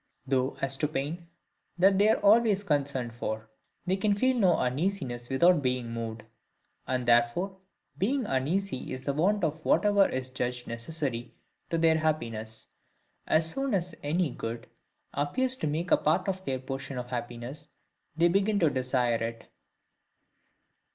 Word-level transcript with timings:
Though 0.25 0.57
as 0.61 0.77
to 0.77 0.87
pain, 0.87 1.27
THAT 1.77 1.99
they 1.99 2.09
are 2.09 2.19
always 2.21 2.63
concerned 2.63 3.13
for; 3.13 3.51
they 3.85 3.97
can 3.97 4.15
feel 4.15 4.35
no 4.35 4.57
uneasiness 4.57 5.29
without 5.29 5.61
being 5.61 5.91
moved. 5.91 6.23
And 6.87 7.07
therefore, 7.07 7.59
being 7.99 8.25
uneasy 8.25 8.91
in 8.91 9.03
the 9.03 9.13
want 9.13 9.43
of 9.43 9.63
whatever 9.63 10.09
is 10.09 10.31
judged 10.31 10.65
necessary 10.65 11.35
to 11.69 11.77
their 11.77 11.99
happiness, 11.99 12.65
as 13.27 13.47
soon 13.51 13.75
as 13.75 13.93
any 14.01 14.31
good 14.31 14.65
appears 15.13 15.55
to 15.57 15.67
make 15.67 15.91
a 15.91 15.97
part 15.97 16.27
of 16.27 16.43
their 16.45 16.57
portion 16.57 16.97
of 16.97 17.11
happiness, 17.11 17.67
they 18.17 18.27
begin 18.27 18.57
to 18.61 18.71
desire 18.71 19.23
it. 19.23 19.51